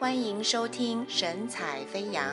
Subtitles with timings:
[0.00, 2.24] 欢迎收听神采飞扬。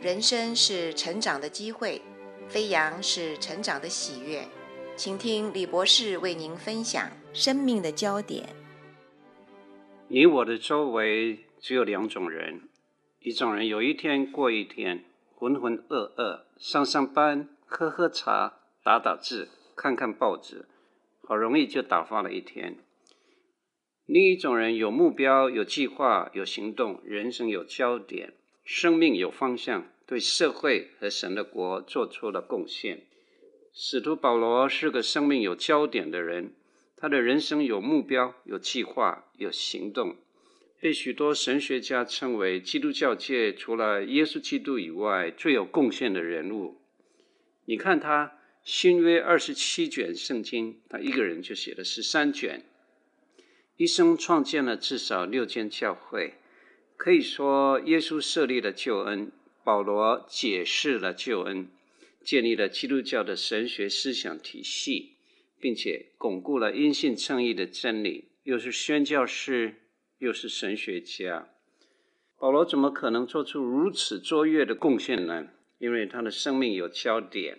[0.00, 2.00] 人生是成长的机会，
[2.48, 4.42] 飞扬是成长的喜悦。
[4.96, 8.48] 请听李博士为您分享生命的焦点。
[10.08, 12.62] 你我的周围只有两种人，
[13.20, 20.64] 一种人有一天过一天，浑浑噩噩，上上班，喝喝茶，打打字，看看报纸，
[21.28, 22.78] 好容易就打发了一天。
[24.06, 33.04] 另一种人有目标、有计划、有行动，人生有焦点，生命有方向，对社会和神的国做出了贡献。
[33.72, 36.52] 使徒保罗是个生命有焦点的人，
[36.98, 40.16] 他的人生有目标、有计划、有行动，
[40.78, 46.76] 被许多神学家称为基督教界除了耶稣基督以外最有贡献的人物。
[47.64, 52.62] 你看他新约二十七卷圣经，他一个人就写了十三卷。
[53.76, 56.34] 一生创建了至少六间教会，
[56.96, 59.32] 可以说耶稣设立了救恩，
[59.64, 61.68] 保罗解释了救恩，
[62.22, 65.16] 建立了基督教的神学思想体系，
[65.58, 68.28] 并且巩固了因信称义的真理。
[68.44, 69.76] 又是宣教士，
[70.18, 71.48] 又是神学家，
[72.38, 75.48] 保罗怎么可能做出如此卓越的贡献呢？
[75.78, 77.58] 因为他的生命有焦点。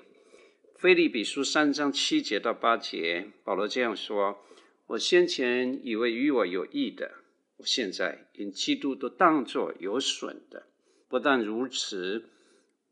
[0.78, 4.40] 腓立比书三章七节到八节，保罗这样说。
[4.88, 7.12] 我先前以为与我有益的，
[7.58, 10.68] 我现在因基督都当作有损的。
[11.08, 12.26] 不但如此，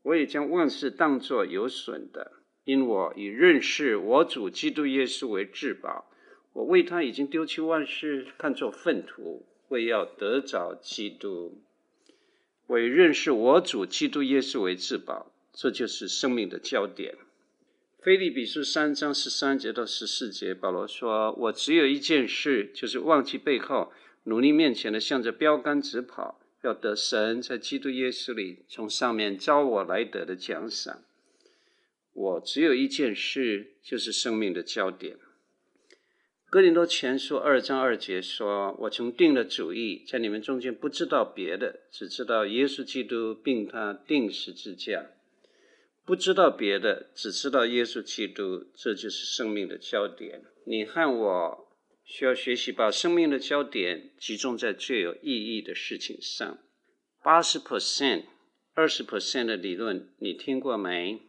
[0.02, 2.32] 我也将万事当作有损的，
[2.64, 6.10] 因我以认识我主基督耶稣为至宝。
[6.52, 11.60] 我为他已经丢弃万事，看作粪土，为要得着基督。
[12.66, 17.16] 我以认识我主基督耶稣为至宝，这就是生命的焦点。
[18.04, 31.02] 腓立比书三章十三节到十四节，保罗说：“我只有一件事，就是忘记背后，努力面前的，向着标竿直跑，要得神在基督耶稣里从上面召我来得的奖赏。
[32.12, 35.16] 我只有一件事，就是生命的焦点。”
[36.50, 45.06] 哥林多前书二章二节说：“我曾定了主意，在你们中间不知道别的，只知道耶稣基督，并他钉十字架。”
[46.06, 50.42] 不知道别的，只知道耶稣基督，这就是生命的焦点。
[50.66, 51.68] 你和我
[52.04, 56.58] 需要学习把生命的焦点集中在最有意义的事情上。
[57.22, 58.24] 八十 percent、
[58.74, 61.22] 二十 percent 的理论，你听过没？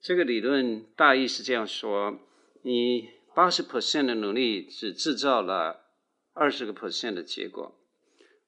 [0.00, 2.20] 这个理论大意是这样说：
[2.62, 5.86] 你八十 percent 的努力只制造了
[6.32, 7.76] 二十个 percent 的结果，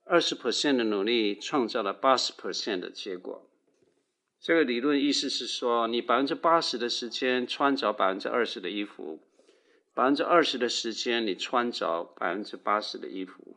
[0.04, 3.50] 二十 percent 的努力创造了八十 percent 的结果。
[4.44, 9.18] 这个理论意思是说，你百分之八十的时间穿着百分之二十的衣服，
[9.94, 13.56] 百分之二十的时间你穿着百分之八十的衣服。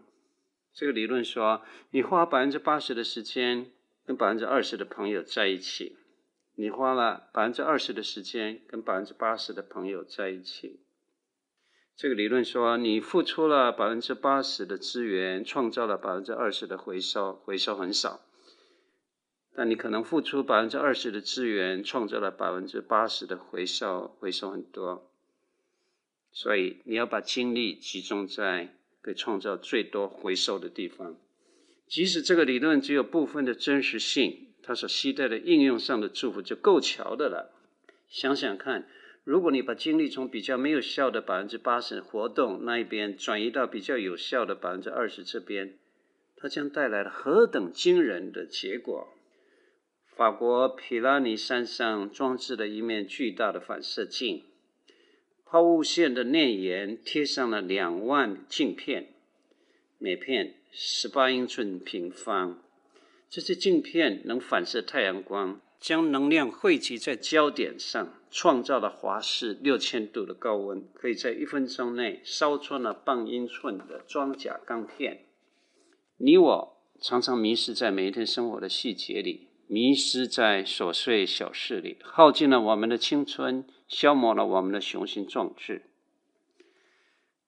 [0.74, 3.70] 这个理论说，你花百分之八十的时间
[4.06, 5.98] 跟百分之二十的朋友在一起，
[6.56, 10.80] 你花了百分之二十的时间跟百分之八十的朋友在一起。
[11.98, 18.22] 这个理论说，你付出了百分之八十的资源，创造了百分之二十的回收，回收很少。
[19.58, 25.10] 但你可能付出百分之二十的资源，创造了百分之八十的回收，回收很多。
[26.32, 31.16] 所以你要把精力集中在可以创造最多回收的地方。
[31.88, 37.52] 即使这个理论只有部分的真实性，它所期待的应用上的祝福就够瞧的了。
[38.08, 38.88] 想想看，
[39.24, 45.74] 如果你把精力从比较没有效的百分之八十活动那一边转移到比较有效的百分之二十这边，
[46.36, 49.16] 它将带来何等惊人的结果！
[50.18, 54.46] 法国皮拉尼山上装置了一面巨大的反射镜，
[55.46, 59.14] 抛物线的内沿贴上了两万镜片，
[60.00, 62.60] 每片十八英寸平方。
[63.30, 75.26] 这些镜片能反射太阳光，将能量汇集在焦点上，创造了华氏六千度的高温，可以在一分钟内烧穿了半英寸的装甲钢片。
[76.18, 79.44] 你我常常迷失在每一天生活的细节里。
[79.70, 85.82] 迷失在琐碎小事里，耗尽了我们的青春，消磨了我们的雄心壮志。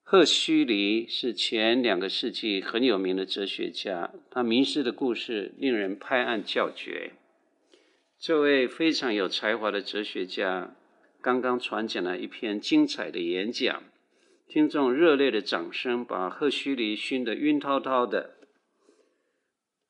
[0.03, 7.13] 赫胥黎是前两个世纪很有名的哲学家，他迷失的故事令人拍案叫绝。
[8.19, 10.75] 这位非常有才华的哲学家
[11.21, 13.83] 刚刚传讲了一篇精彩的演讲，
[14.45, 18.35] 听众热烈的掌声把赫胥黎熏得晕滔滔的，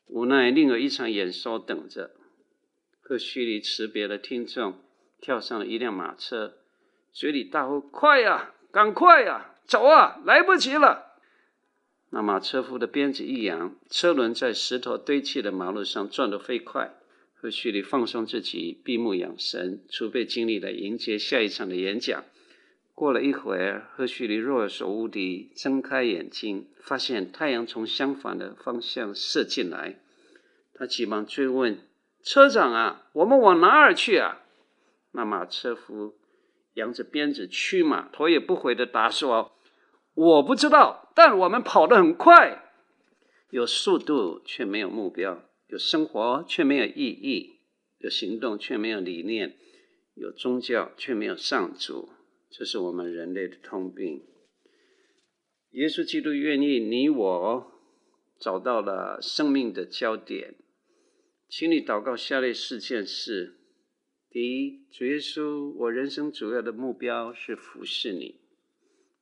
[0.05, 2.11] 无奈另有一场演说等着。
[3.09, 4.75] 赫胥黎辞别了听众，
[5.19, 6.57] 跳上了一辆马车，
[7.11, 11.17] 嘴里大呼：“快呀，赶快呀，走啊，来不及了！”
[12.11, 16.93] 那马车夫的鞭子一扬，车轮在石头堆砌的马路上转得飞快。
[17.33, 22.23] 赫胥黎放松自己，闭目养神，储备精力来迎接下一场的演讲。
[22.93, 29.99] 过了一会儿，赫胥黎若有无敌，睁开眼睛，发现太阳从相反的方向射进来。
[30.75, 31.79] 他急忙追问
[32.31, 34.43] ：“车长啊，我们往哪儿去啊？”
[35.13, 36.13] 那马车夫
[36.75, 39.53] 扬着鞭子驱马，头也不回地答说。
[40.13, 42.71] 我不知道，但我们跑得很快，
[43.49, 47.61] 有速度却没有目标，有生活却没有意义，
[47.97, 49.57] 有行动却没有理念，
[50.13, 52.09] 有宗教却没有上主，
[52.51, 54.21] 这是我们人类的通病。
[55.71, 57.71] 耶稣基督愿意你我
[58.39, 60.53] 找到了生命的焦点，
[61.49, 63.55] 请你祷告下列四件事：
[64.29, 68.35] 第一，主耶稣，我人生主要的目标是服侍你；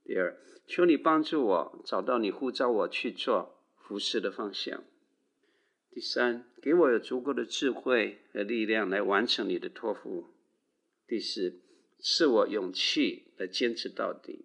[0.03, 0.38] 第二，
[0.68, 4.83] 求你帮助我找到你呼召我去做服侍的方向。
[5.89, 10.27] 第三，给我有足够的智慧和力量来完成你的托付。
[11.07, 11.62] 第四，
[11.97, 14.44] 赐我勇气来坚持到底。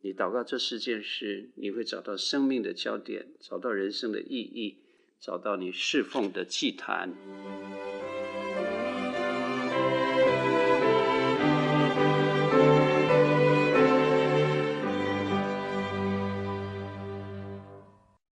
[0.00, 4.78] 你祷告这四件事，你会找到生命的焦点，找到人生的意义，
[5.22, 7.14] 找到你侍奉的祭坛。